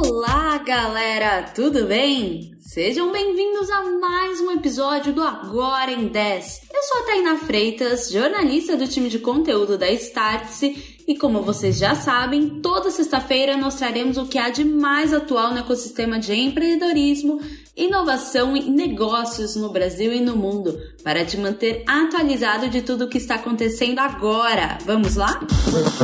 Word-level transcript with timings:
Olá, 0.00 0.58
galera, 0.58 1.42
tudo 1.52 1.84
bem? 1.86 2.52
Sejam 2.60 3.10
bem-vindos 3.10 3.68
a 3.68 3.82
mais 3.82 4.40
um 4.40 4.52
episódio 4.52 5.12
do 5.12 5.20
Agora 5.20 5.90
em 5.90 6.06
10. 6.06 6.60
Eu 6.72 6.82
sou 6.84 7.02
a 7.02 7.06
Tainá 7.06 7.36
Freitas, 7.36 8.08
jornalista 8.08 8.76
do 8.76 8.86
time 8.86 9.08
de 9.08 9.18
conteúdo 9.18 9.76
da 9.76 9.90
Startse, 9.90 11.02
e 11.08 11.16
como 11.16 11.42
vocês 11.42 11.76
já 11.76 11.96
sabem, 11.96 12.60
toda 12.60 12.92
sexta-feira 12.92 13.56
nós 13.56 13.74
traremos 13.74 14.16
o 14.18 14.26
que 14.26 14.38
há 14.38 14.50
de 14.50 14.64
mais 14.64 15.12
atual 15.12 15.50
no 15.50 15.58
ecossistema 15.58 16.20
de 16.20 16.32
empreendedorismo, 16.32 17.40
inovação 17.76 18.56
e 18.56 18.70
negócios 18.70 19.56
no 19.56 19.68
Brasil 19.70 20.12
e 20.12 20.20
no 20.20 20.36
mundo, 20.36 20.80
para 21.02 21.24
te 21.24 21.36
manter 21.36 21.82
atualizado 21.88 22.68
de 22.68 22.82
tudo 22.82 23.06
o 23.06 23.08
que 23.08 23.18
está 23.18 23.34
acontecendo 23.34 23.98
agora. 23.98 24.78
Vamos 24.86 25.16
lá? 25.16 25.40
Vamos 25.66 25.98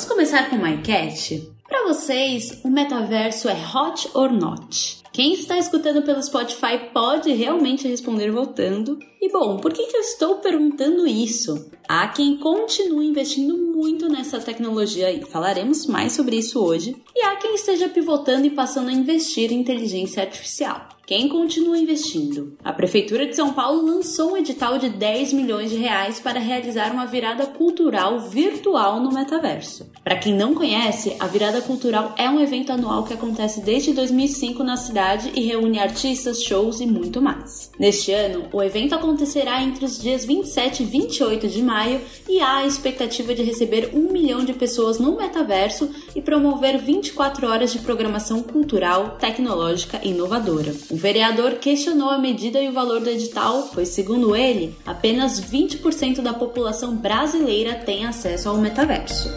começar 0.00 0.48
com 0.48 0.56
uma 0.56 0.70
enquete? 0.70 1.52
Para 1.68 1.86
vocês, 1.86 2.60
o 2.64 2.70
metaverso 2.70 3.48
é 3.48 3.54
hot 3.54 4.08
or 4.14 4.32
not? 4.32 5.02
Quem 5.12 5.34
está 5.34 5.58
escutando 5.58 6.02
pelo 6.02 6.22
Spotify 6.22 6.78
pode 6.92 7.30
realmente 7.32 7.86
responder 7.86 8.30
voltando. 8.30 8.98
E 9.20 9.30
bom, 9.30 9.58
por 9.58 9.72
que, 9.72 9.86
que 9.86 9.96
eu 9.96 10.00
estou 10.00 10.36
perguntando 10.36 11.06
isso? 11.06 11.70
Há 11.86 12.08
quem 12.08 12.38
continue 12.38 13.06
investindo 13.06 13.56
muito 13.56 14.08
nessa 14.08 14.40
tecnologia 14.40 15.12
e 15.12 15.22
falaremos 15.26 15.84
mais 15.86 16.12
sobre 16.12 16.36
isso 16.36 16.64
hoje. 16.64 16.96
E 17.14 17.22
há 17.22 17.36
quem 17.36 17.54
esteja 17.54 17.90
pivotando 17.90 18.46
e 18.46 18.50
passando 18.50 18.88
a 18.88 18.92
investir 18.92 19.52
em 19.52 19.60
inteligência 19.60 20.22
artificial. 20.22 20.88
Quem 21.12 21.28
continua 21.28 21.76
investindo? 21.76 22.56
A 22.64 22.72
Prefeitura 22.72 23.26
de 23.26 23.36
São 23.36 23.52
Paulo 23.52 23.84
lançou 23.84 24.32
um 24.32 24.36
edital 24.38 24.78
de 24.78 24.88
10 24.88 25.34
milhões 25.34 25.70
de 25.70 25.76
reais 25.76 26.18
para 26.18 26.40
realizar 26.40 26.90
uma 26.90 27.04
virada 27.04 27.44
cultural 27.48 28.18
virtual 28.18 28.98
no 28.98 29.12
metaverso. 29.12 29.90
Para 30.02 30.16
quem 30.16 30.34
não 30.34 30.54
conhece, 30.54 31.14
a 31.20 31.26
virada 31.26 31.60
cultural 31.60 32.14
é 32.16 32.30
um 32.30 32.40
evento 32.40 32.72
anual 32.72 33.04
que 33.04 33.12
acontece 33.12 33.60
desde 33.60 33.92
2005 33.92 34.64
na 34.64 34.78
cidade 34.78 35.30
e 35.34 35.42
reúne 35.42 35.78
artistas, 35.78 36.42
shows 36.42 36.80
e 36.80 36.86
muito 36.86 37.20
mais. 37.20 37.70
Neste 37.78 38.10
ano, 38.10 38.46
o 38.50 38.62
evento 38.62 38.94
acontecerá 38.94 39.62
entre 39.62 39.84
os 39.84 40.00
dias 40.00 40.24
27 40.24 40.82
e 40.82 40.86
28 40.86 41.46
de 41.46 41.60
maio 41.60 42.00
e 42.26 42.40
há 42.40 42.56
a 42.56 42.66
expectativa 42.66 43.34
de 43.34 43.42
receber 43.42 43.90
um 43.92 44.10
milhão 44.10 44.46
de 44.46 44.54
pessoas 44.54 44.98
no 44.98 45.14
metaverso 45.18 45.90
e 46.16 46.22
promover 46.22 46.78
24 46.78 47.46
horas 47.46 47.70
de 47.70 47.80
programação 47.80 48.42
cultural, 48.42 49.18
tecnológica 49.20 50.00
e 50.02 50.08
inovadora. 50.08 50.74
O 50.88 51.01
vereador 51.02 51.56
questionou 51.56 52.10
a 52.10 52.16
medida 52.16 52.62
e 52.62 52.68
o 52.68 52.72
valor 52.72 53.00
do 53.00 53.10
edital, 53.10 53.68
pois, 53.74 53.88
segundo 53.88 54.36
ele, 54.36 54.76
apenas 54.86 55.40
20% 55.40 56.22
da 56.22 56.32
população 56.32 56.94
brasileira 56.94 57.74
tem 57.74 58.06
acesso 58.06 58.48
ao 58.48 58.56
metaverso. 58.56 59.28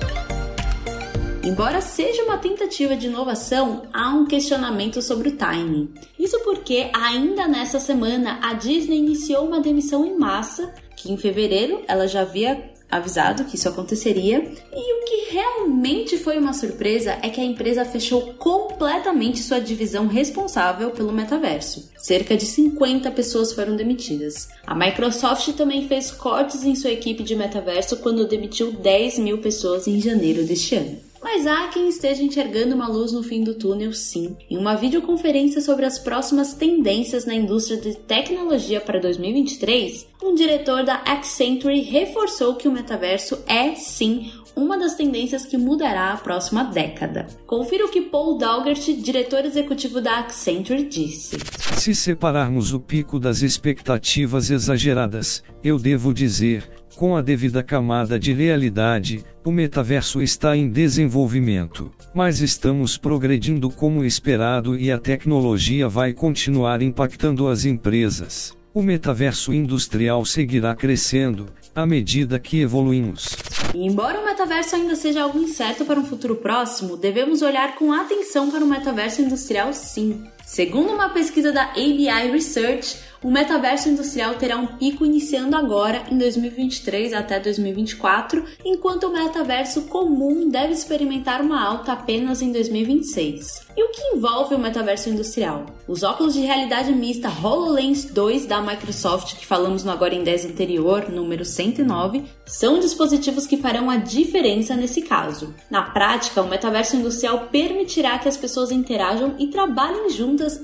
Embora 1.44 1.81
seja 1.81 2.23
uma 2.23 2.38
tentativa 2.38 2.95
de 2.95 3.07
inovação, 3.07 3.81
há 3.91 4.09
um 4.09 4.27
questionamento 4.27 5.02
sobre 5.02 5.30
o 5.30 5.35
timing. 5.35 5.91
Isso 6.19 6.39
porque, 6.44 6.91
ainda 6.94 7.47
nessa 7.47 7.79
semana, 7.79 8.39
a 8.44 8.53
Disney 8.53 9.00
iniciou 9.00 9.47
uma 9.47 9.59
demissão 9.59 10.05
em 10.05 10.16
massa, 10.16 10.72
que 10.95 11.11
em 11.11 11.17
fevereiro 11.17 11.81
ela 11.88 12.07
já 12.07 12.22
havia 12.22 12.74
avisado 12.89 13.45
que 13.45 13.55
isso 13.55 13.69
aconteceria. 13.69 14.39
E 14.73 14.94
o 14.94 15.05
que 15.05 15.33
realmente 15.33 16.17
foi 16.17 16.38
uma 16.38 16.53
surpresa 16.53 17.17
é 17.22 17.30
que 17.30 17.41
a 17.41 17.44
empresa 17.44 17.86
fechou 17.86 18.33
completamente 18.36 19.39
sua 19.39 19.59
divisão 19.59 20.08
responsável 20.08 20.91
pelo 20.91 21.11
metaverso. 21.11 21.91
Cerca 21.97 22.38
de 22.38 22.45
50 22.45 23.11
pessoas 23.11 23.53
foram 23.53 23.75
demitidas. 23.75 24.50
A 24.66 24.75
Microsoft 24.75 25.53
também 25.53 25.88
fez 25.88 26.11
cortes 26.11 26.63
em 26.63 26.75
sua 26.75 26.91
equipe 26.91 27.23
de 27.23 27.36
metaverso 27.36 27.97
quando 27.97 28.28
demitiu 28.28 28.72
10 28.72 29.19
mil 29.19 29.39
pessoas 29.39 29.88
em 29.88 30.00
janeiro 30.00 30.44
deste 30.44 30.75
ano. 30.75 31.04
Mas 31.25 31.47
há 31.47 31.69
quem 31.69 31.89
esteja 31.89 32.22
enxergando 32.22 32.75
uma 32.75 32.88
luz 32.88 33.11
no 33.11 33.23
fim 33.23 33.44
do 33.44 33.55
túnel, 33.55 33.91
sim. 33.91 34.38
Em 34.47 34.57
uma 34.57 34.75
videoconferência 34.75 35.59
sobre 35.59 35.83
as 35.83 35.97
próximas 35.97 36.53
tendências 36.53 37.25
na 37.25 37.33
indústria 37.33 37.81
de 37.81 37.95
tecnologia 37.95 38.79
para 38.79 39.00
2023, 39.00 40.07
um 40.22 40.35
diretor 40.35 40.83
da 40.83 40.97
Accenture 40.97 41.81
reforçou 41.81 42.53
que 42.53 42.67
o 42.67 42.72
metaverso 42.72 43.39
é, 43.47 43.73
sim, 43.73 44.31
uma 44.55 44.77
das 44.77 44.95
tendências 44.95 45.45
que 45.45 45.57
mudará 45.57 46.13
a 46.13 46.17
próxima 46.17 46.63
década. 46.63 47.27
Confira 47.45 47.85
o 47.85 47.89
que 47.89 48.01
Paul 48.01 48.38
Daugert, 48.38 48.81
diretor 49.01 49.45
executivo 49.45 50.01
da 50.01 50.19
Accenture, 50.19 50.85
disse. 50.85 51.38
Se 51.77 51.93
separarmos 51.93 52.73
o 52.73 52.79
pico 52.79 53.19
das 53.19 53.41
expectativas 53.41 54.49
exageradas, 54.49 55.44
eu 55.63 55.77
devo 55.77 56.13
dizer, 56.13 56.67
com 56.95 57.15
a 57.15 57.21
devida 57.21 57.61
camada 57.61 58.17
de 58.17 58.31
realidade, 58.31 59.23
o 59.44 59.51
metaverso 59.51 60.21
está 60.21 60.55
em 60.55 60.69
desenvolvimento, 60.69 61.91
mas 62.13 62.39
estamos 62.39 62.97
progredindo 62.97 63.69
como 63.69 64.05
esperado 64.05 64.79
e 64.79 64.91
a 64.91 64.97
tecnologia 64.97 65.89
vai 65.89 66.13
continuar 66.13 66.81
impactando 66.81 67.47
as 67.47 67.65
empresas. 67.65 68.55
O 68.75 68.81
metaverso 68.81 69.53
industrial 69.53 70.25
seguirá 70.25 70.75
crescendo 70.75 71.46
à 71.74 71.86
medida 71.86 72.38
que 72.38 72.59
evoluímos. 72.59 73.30
E 73.74 73.88
embora 73.88 74.19
o 74.19 74.25
metaverso 74.25 74.75
ainda 74.75 74.97
seja 74.97 75.24
algo 75.24 75.40
incerto 75.40 75.86
para 75.86 75.97
um 75.97 76.03
futuro 76.03 76.36
próximo, 76.36 76.97
devemos 76.97 77.41
olhar 77.41 77.75
com 77.75 77.94
atenção 77.94 78.52
para 78.52 78.66
o 78.66 78.68
metaverso 78.68 79.22
industrial 79.22 79.72
sim. 79.72 80.25
Segundo 80.45 80.94
uma 80.94 81.09
pesquisa 81.09 81.51
da 81.51 81.72
ABI 81.72 82.31
Research, 82.31 82.97
o 83.25 83.31
metaverso 83.31 83.89
industrial 83.89 84.35
terá 84.35 84.56
um 84.56 84.67
pico 84.67 85.03
iniciando 85.03 85.56
agora, 85.56 86.03
em 86.11 86.17
2023 86.19 87.11
até 87.11 87.39
2024, 87.39 88.45
enquanto 88.63 89.07
o 89.07 89.11
metaverso 89.11 89.81
comum 89.83 90.47
deve 90.47 90.73
experimentar 90.73 91.41
uma 91.41 91.59
alta 91.59 91.94
apenas 91.94 92.44
em 92.44 92.51
2026. 92.51 93.66
E 93.75 93.83
o 93.83 93.89
que 93.89 94.16
envolve 94.16 94.53
o 94.53 94.59
metaverso 94.59 95.09
industrial? 95.09 95.66
Os 95.88 96.03
óculos 96.03 96.35
de 96.35 96.41
realidade 96.41 96.94
mista 96.94 97.27
HoloLens 97.27 98.06
2 98.06 98.45
da 98.45 98.62
Microsoft, 98.62 99.38
que 99.38 99.45
falamos 99.45 99.83
no 99.83 99.95
Agora 99.95 100.13
em 100.13 100.23
10 100.23 100.45
anterior, 100.45 101.09
número 101.09 101.44
109, 101.44 102.25
são 102.45 102.79
dispositivos 102.79 103.47
que 103.47 103.57
farão 103.57 103.89
a 103.89 103.97
diferença 103.97 104.75
nesse 104.75 105.01
caso. 105.01 105.53
Na 105.69 105.81
prática, 105.81 106.41
o 106.41 106.47
metaverso 106.47 106.95
industrial 106.95 107.47
permitirá 107.51 108.19
que 108.19 108.29
as 108.29 108.38
pessoas 108.38 108.72
interajam 108.72 109.35
e 109.39 109.47
trabalhem 109.47 110.12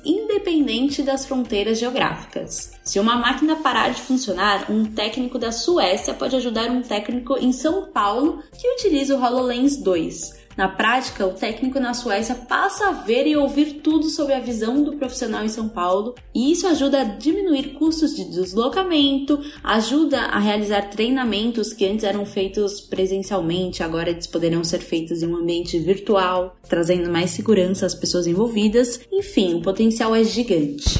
independente 0.06 1.04
das 1.04 1.26
fronteiras 1.26 1.80
geográficas. 1.80 2.74
Se 2.84 3.00
uma 3.00 3.16
máquina 3.16 3.56
parar 3.58 3.90
de 3.90 4.02
funcionar, 4.02 4.72
um 4.72 4.86
técnico 4.86 5.40
da 5.40 5.52
Suécia 5.52 6.14
pode 6.14 6.36
ajudar 6.36 6.70
um 6.70 6.82
técnico 6.82 7.38
em 7.38 7.52
São 7.52 7.92
Paulo 7.92 8.44
que 8.60 8.68
utiliza 8.68 9.16
o 9.16 9.22
HoloLens 9.22 9.78
2. 9.78 10.41
Na 10.57 10.67
prática, 10.67 11.25
o 11.25 11.34
técnico 11.34 11.79
na 11.79 11.94
Suécia 11.94 12.35
passa 12.35 12.89
a 12.89 12.91
ver 12.91 13.25
e 13.28 13.35
ouvir 13.35 13.81
tudo 13.84 14.09
sobre 14.09 14.34
a 14.34 14.39
visão 14.39 14.84
do 14.84 14.97
profissional 14.97 15.44
em 15.44 15.50
São 15.50 15.69
Paulo, 15.69 16.16
e 16.34 16.51
isso 16.51 16.67
ajuda 16.67 17.01
a 17.01 17.03
diminuir 17.03 17.73
custos 17.73 18.16
de 18.16 18.25
deslocamento, 18.25 19.39
ajuda 19.63 20.19
a 20.22 20.39
realizar 20.39 20.89
treinamentos 20.89 21.73
que 21.73 21.85
antes 21.85 22.03
eram 22.03 22.25
feitos 22.25 22.81
presencialmente, 22.81 23.84
agora 23.84 24.09
eles 24.09 24.28
poderão 24.28 24.63
ser 24.63 24.79
feitos 24.79 25.22
em 25.22 25.28
um 25.28 25.38
ambiente 25.38 25.79
virtual, 25.79 26.56
trazendo 26.68 27.09
mais 27.09 27.31
segurança 27.31 27.85
às 27.85 27.95
pessoas 27.95 28.28
envolvidas. 28.28 29.00
Enfim, 29.12 29.56
o 29.56 29.62
potencial 29.62 30.16
é 30.16 30.23
gigante. 30.23 31.00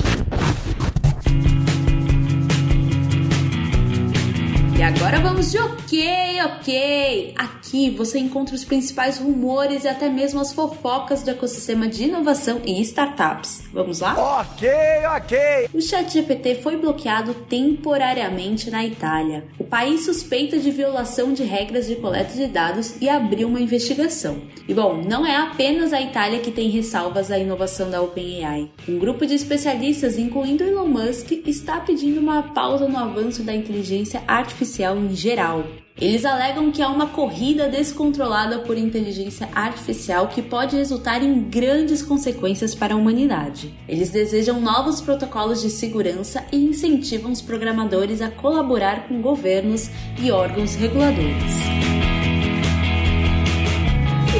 Agora 5.02 5.20
vamos 5.20 5.50
de 5.50 5.58
ok, 5.58 6.42
ok! 6.46 7.34
Aqui 7.36 7.90
você 7.90 8.20
encontra 8.20 8.54
os 8.54 8.64
principais 8.64 9.18
rumores 9.18 9.84
e 9.84 9.88
até 9.88 10.08
mesmo 10.08 10.40
as 10.40 10.54
fofocas 10.54 11.24
do 11.24 11.32
ecossistema 11.32 11.88
de 11.88 12.04
inovação 12.04 12.62
e 12.64 12.80
startups. 12.82 13.64
Vamos 13.74 14.00
lá? 14.00 14.14
Ok, 14.42 14.70
ok! 15.16 15.70
O 15.74 15.82
ChatGPT 15.82 16.56
foi 16.62 16.78
bloqueado 16.78 17.34
temporariamente 17.34 18.70
na 18.70 18.86
Itália. 18.86 19.44
O 19.58 19.64
país 19.64 20.06
suspeita 20.06 20.60
de 20.60 20.70
violação 20.70 21.34
de 21.34 21.44
regras 21.44 21.88
de 21.88 21.96
coleta 21.96 22.36
de 22.36 22.46
dados 22.46 23.02
e 23.02 23.10
abriu 23.10 23.48
uma 23.48 23.60
investigação. 23.60 24.40
E 24.68 24.74
bom, 24.74 25.02
não 25.04 25.26
é 25.26 25.36
apenas 25.36 25.94
a 25.94 26.02
Itália 26.02 26.42
que 26.42 26.52
tem 26.52 26.70
ressalvas 26.70 27.32
à 27.32 27.40
inovação 27.40 27.90
da 27.90 28.04
OpenAI. 28.04 28.70
Um 28.88 29.00
grupo 29.00 29.26
de 29.26 29.34
especialistas, 29.34 30.20
incluindo 30.20 30.64
Elon 30.64 30.86
Musk, 30.86 31.32
está 31.48 31.80
pedindo 31.80 32.20
uma 32.20 32.44
pausa 32.44 32.88
no 32.88 33.00
avanço 33.00 33.42
da 33.42 33.56
inteligência 33.56 34.22
artificial 34.28 34.91
em 34.98 35.16
geral. 35.16 35.64
Eles 36.00 36.26
alegam 36.26 36.72
que 36.72 36.82
há 36.82 36.88
uma 36.88 37.08
corrida 37.08 37.68
descontrolada 37.68 38.60
por 38.60 38.78
inteligência 38.78 39.48
artificial 39.54 40.28
que 40.28 40.42
pode 40.42 40.76
resultar 40.76 41.22
em 41.22 41.42
grandes 41.44 42.02
consequências 42.02 42.74
para 42.74 42.94
a 42.94 42.98
humanidade. 42.98 43.74
Eles 43.88 44.10
desejam 44.10 44.60
novos 44.60 45.00
protocolos 45.00 45.62
de 45.62 45.70
segurança 45.70 46.44
e 46.52 46.58
incentivam 46.58 47.32
os 47.32 47.42
programadores 47.42 48.22
a 48.22 48.30
colaborar 48.32 49.08
com 49.08 49.22
governos 49.22 49.90
e 50.20 50.32
órgãos 50.32 50.76
reguladores. 50.76 51.54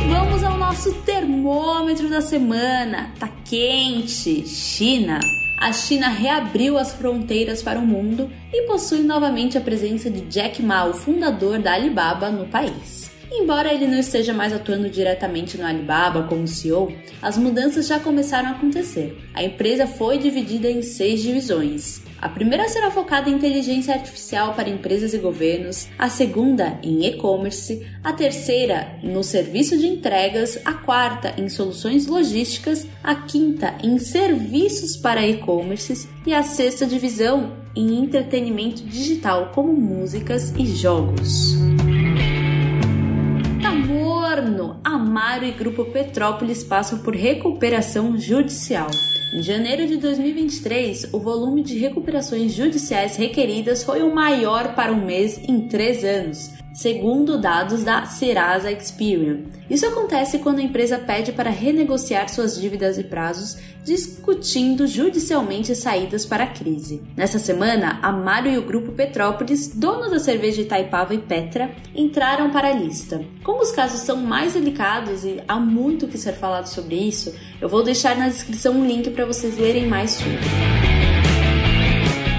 Vamos 0.10 0.44
ao 0.44 0.58
nosso 0.58 0.94
termômetro 1.04 2.10
da 2.10 2.22
semana. 2.22 3.12
Tá 3.20 3.30
quente, 3.46 4.48
China. 4.48 5.20
A 5.62 5.72
China 5.72 6.10
reabriu 6.10 6.76
as 6.76 6.92
fronteiras 6.92 7.62
para 7.62 7.78
o 7.78 7.86
mundo 7.86 8.32
e 8.52 8.64
possui 8.64 9.02
novamente 9.02 9.60
a 9.60 9.62
presença 9.62 10.10
de 10.10 10.22
Jack 10.22 10.60
Ma, 10.64 10.86
o 10.86 10.94
fundador 10.96 11.60
da 11.60 11.74
Alibaba, 11.74 12.32
no 12.32 12.48
país. 12.48 13.11
Embora 13.34 13.74
ele 13.74 13.88
não 13.88 13.98
esteja 13.98 14.34
mais 14.34 14.52
atuando 14.52 14.90
diretamente 14.90 15.58
no 15.58 15.66
Alibaba 15.66 16.24
como 16.24 16.46
CEO, 16.46 16.92
as 17.22 17.38
mudanças 17.38 17.88
já 17.88 17.98
começaram 17.98 18.50
a 18.50 18.52
acontecer. 18.52 19.18
A 19.34 19.42
empresa 19.42 19.88
foi 19.88 20.18
dividida 20.18 20.70
em 20.70 20.82
seis 20.82 21.22
divisões. 21.22 22.02
A 22.22 22.28
primeira 22.28 22.68
será 22.68 22.92
focada 22.92 23.30
em 23.30 23.34
inteligência 23.34 23.94
artificial 23.94 24.54
para 24.54 24.70
empresas 24.70 25.14
e 25.14 25.18
governos, 25.18 25.88
a 25.98 26.10
segunda 26.10 26.78
em 26.84 27.06
e-commerce, 27.06 27.88
a 28.04 28.12
terceira 28.12 29.00
no 29.02 29.24
serviço 29.24 29.78
de 29.78 29.88
entregas, 29.88 30.60
a 30.66 30.74
quarta 30.74 31.34
em 31.38 31.48
soluções 31.48 32.08
logísticas, 32.08 32.86
a 33.02 33.16
quinta 33.16 33.74
em 33.82 33.98
serviços 33.98 34.98
para 34.98 35.26
e-commerces 35.26 36.08
e 36.28 36.34
a 36.34 36.44
sexta 36.44 36.86
divisão 36.86 37.54
em 37.76 38.04
entretenimento 38.04 38.84
digital 38.84 39.52
como 39.56 39.74
músicas 39.74 40.54
e 40.58 40.66
jogos. 40.66 41.56
Amaro 44.84 45.46
e 45.46 45.52
Grupo 45.52 45.86
Petrópolis 45.86 46.64
passam 46.64 47.00
por 47.00 47.16
recuperação 47.16 48.18
judicial. 48.18 48.90
Em 49.34 49.42
janeiro 49.42 49.88
de 49.88 49.98
2023, 49.98 51.14
o 51.14 51.20
volume 51.20 51.64
de 51.64 51.78
recuperações 51.78 52.54
judiciais 52.54 53.16
requeridas 53.16 53.84
foi 53.84 54.04
o 54.04 54.14
maior 54.14 54.76
para 54.76 54.92
um 54.92 55.06
mês 55.06 55.38
em 55.48 55.68
três 55.68 56.04
anos, 56.04 56.52
segundo 56.74 57.38
dados 57.38 57.84
da 57.84 58.06
Serasa 58.06 58.72
Experian. 58.72 59.42
Isso 59.70 59.86
acontece 59.86 60.40
quando 60.40 60.60
a 60.60 60.64
empresa 60.64 60.98
pede 60.98 61.32
para 61.32 61.50
renegociar 61.50 62.30
suas 62.30 62.60
dívidas 62.60 62.98
e 62.98 63.04
prazos, 63.04 63.58
discutindo 63.84 64.86
judicialmente 64.86 65.76
saídas 65.76 66.26
para 66.26 66.44
a 66.44 66.48
crise. 66.48 67.02
Nessa 67.16 67.40
semana, 67.40 68.00
a 68.02 68.12
Mário 68.12 68.52
e 68.52 68.58
o 68.58 68.66
grupo 68.66 68.92
Petrópolis, 68.92 69.68
dono 69.68 70.10
da 70.10 70.20
cerveja 70.20 70.62
Itaipava 70.62 71.14
e 71.14 71.20
Petra, 71.20 71.72
entraram 71.96 72.52
para 72.52 72.70
a 72.70 72.74
lista. 72.74 73.24
Como 73.44 73.62
os 73.62 73.72
casos 73.72 74.02
são 74.02 74.18
mais 74.18 74.54
delicados 74.54 75.24
e 75.24 75.42
há 75.48 75.60
muito 75.60 76.08
que 76.08 76.18
ser 76.18 76.34
falado 76.34 76.68
sobre 76.68 76.96
isso, 76.96 77.34
eu 77.62 77.70
vou 77.70 77.84
deixar 77.84 78.16
na 78.16 78.28
descrição 78.28 78.74
um 78.74 78.86
link 78.86 79.10
para 79.12 79.26
vocês 79.26 79.58
lerem 79.58 79.88
mais 79.88 80.12
sobre. 80.12 80.40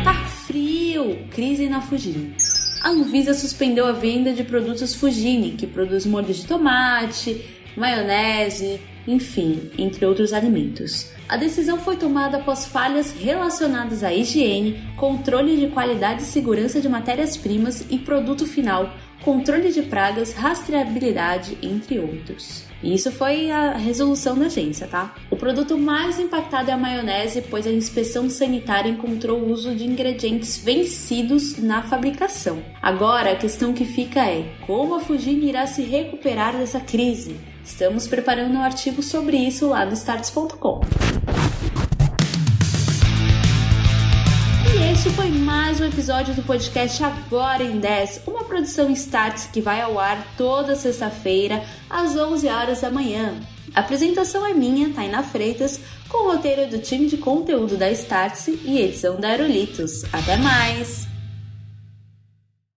Tá 0.05 0.15
frio! 0.47 1.27
Crise 1.31 1.69
na 1.69 1.81
Fujimi 1.81 2.35
a 2.83 2.91
Anvisa 2.91 3.33
suspendeu 3.33 3.87
a 3.87 3.93
venda 3.93 4.33
de 4.33 4.43
produtos 4.43 4.95
Fugini, 4.95 5.53
que 5.53 5.69
produz 5.69 6.05
molho 6.05 6.35
de 6.35 6.45
tomate, 6.45 7.45
maionese, 7.77 8.81
enfim, 9.07 9.71
entre 9.79 10.05
outros 10.05 10.33
alimentos. 10.33 11.11
A 11.29 11.37
decisão 11.37 11.79
foi 11.79 11.97
tomada 11.97 12.39
após 12.39 12.67
falhas 12.67 13.13
relacionadas 13.13 14.03
à 14.03 14.13
higiene, 14.13 14.83
controle 14.97 15.57
de 15.57 15.69
qualidade 15.69 16.23
e 16.23 16.27
segurança 16.27 16.81
de 16.81 16.89
matérias-primas 16.89 17.87
e 17.89 17.99
produto 17.99 18.47
final, 18.47 18.93
controle 19.23 19.73
de 19.73 19.83
pragas, 19.83 20.33
rastreabilidade, 20.33 21.57
entre 21.63 21.99
outros. 21.99 22.65
E 22.83 22.95
isso 22.95 23.13
foi 23.13 23.49
a 23.51 23.75
resolução 23.75 24.37
da 24.37 24.47
agência, 24.47 24.89
tá? 24.89 25.15
O 25.31 25.37
produto 25.37 25.79
mais 25.79 26.19
impactado 26.19 26.71
é 26.71 26.75
a 26.75 26.77
maionese, 26.77 27.43
pois 27.43 27.65
a 27.65 27.71
inspeção 27.71 28.29
sanitária 28.29 28.91
encontrou 28.91 29.39
o 29.39 29.53
uso 29.53 29.75
de 29.75 29.85
ingredientes 29.85 30.59
vencidos 30.59 31.59
na 31.59 31.83
fabricação. 31.83 32.61
Agora, 32.83 33.33
a 33.33 33.37
questão 33.37 33.73
que 33.73 33.85
fica 33.85 34.29
é: 34.29 34.53
como 34.67 34.97
a 34.97 35.01
Fujin 35.01 35.47
irá 35.47 35.67
se 35.67 35.83
recuperar 35.83 36.57
dessa 36.57 36.81
crise? 36.81 37.37
Estamos 37.65 38.09
preparando 38.09 38.57
um 38.57 38.63
artigo 38.63 39.01
sobre 39.01 39.37
isso 39.37 39.69
lá 39.69 39.87
no 39.87 39.93
starts.com. 39.93 40.81
Este 44.93 45.11
foi 45.17 45.31
mais 45.31 45.81
um 45.81 45.85
episódio 45.85 46.35
do 46.35 46.43
podcast 46.43 47.03
Agora 47.03 47.63
em 47.63 47.81
10, 47.81 48.23
uma 48.27 48.42
produção 48.53 48.91
Starts 48.91 49.49
que 49.51 49.63
vai 49.63 49.81
ao 49.81 49.99
ar 49.99 50.35
toda 50.37 50.77
sexta-feira 50.77 51.65
às 51.89 52.15
11 52.15 52.47
horas 52.49 52.83
da 52.83 52.91
manhã. 52.91 53.41
A 53.75 53.81
apresentação 53.81 54.47
é 54.47 54.53
minha, 54.53 54.91
Tainá 54.91 55.23
Freitas, 55.23 55.81
com 56.07 56.27
o 56.27 56.33
roteiro 56.33 56.71
do 56.71 56.79
time 56.79 57.07
de 57.07 57.17
conteúdo 57.17 57.79
da 57.79 57.91
Startse 57.91 58.61
e 58.63 58.79
edição 58.79 59.19
da 59.19 59.29
Aerolitos. 59.29 60.05
Até 60.13 60.37
mais! 60.37 61.12